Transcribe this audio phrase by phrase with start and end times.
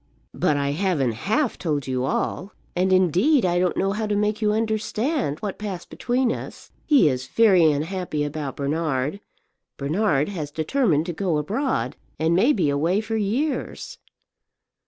[0.33, 4.41] "But I haven't half told you all; and, indeed, I don't know how to make
[4.41, 6.71] you understand what passed between us.
[6.87, 9.19] He is very unhappy about Bernard;
[9.77, 13.99] Bernard has determined to go abroad, and may be away for years."